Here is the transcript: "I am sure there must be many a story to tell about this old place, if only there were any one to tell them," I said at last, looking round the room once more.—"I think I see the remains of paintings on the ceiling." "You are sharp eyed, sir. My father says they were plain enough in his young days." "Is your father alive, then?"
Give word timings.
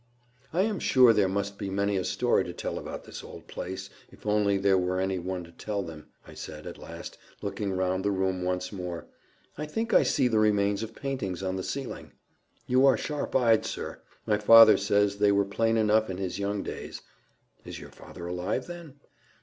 "I 0.51 0.63
am 0.63 0.79
sure 0.79 1.13
there 1.13 1.29
must 1.29 1.59
be 1.59 1.69
many 1.69 1.95
a 1.95 2.03
story 2.03 2.43
to 2.45 2.53
tell 2.53 2.79
about 2.79 3.03
this 3.03 3.23
old 3.23 3.45
place, 3.47 3.91
if 4.11 4.25
only 4.25 4.57
there 4.57 4.75
were 4.79 4.99
any 4.99 5.19
one 5.19 5.43
to 5.43 5.51
tell 5.51 5.83
them," 5.83 6.07
I 6.27 6.33
said 6.33 6.65
at 6.65 6.79
last, 6.79 7.19
looking 7.43 7.71
round 7.71 8.03
the 8.03 8.09
room 8.09 8.41
once 8.41 8.71
more.—"I 8.71 9.67
think 9.67 9.93
I 9.93 10.01
see 10.01 10.27
the 10.27 10.39
remains 10.39 10.81
of 10.81 10.95
paintings 10.95 11.43
on 11.43 11.55
the 11.55 11.61
ceiling." 11.61 12.13
"You 12.65 12.83
are 12.87 12.97
sharp 12.97 13.35
eyed, 13.35 13.63
sir. 13.63 14.01
My 14.25 14.39
father 14.39 14.75
says 14.75 15.17
they 15.19 15.31
were 15.31 15.45
plain 15.45 15.77
enough 15.77 16.09
in 16.09 16.17
his 16.17 16.39
young 16.39 16.63
days." 16.63 17.03
"Is 17.63 17.79
your 17.79 17.91
father 17.91 18.25
alive, 18.25 18.65
then?" 18.65 18.95